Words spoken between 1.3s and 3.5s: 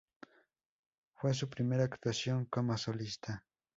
su primera actuación como solista.